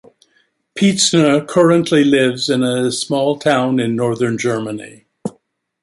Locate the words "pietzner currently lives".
0.73-2.49